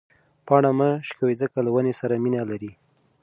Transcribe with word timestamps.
پاڼه 0.47 0.71
مه 0.77 0.89
شکوئ 1.07 1.33
ځکه 1.41 1.57
له 1.65 1.69
ونې 1.75 1.93
سره 1.99 2.15
مینه 2.23 2.41
لري. 2.49 2.71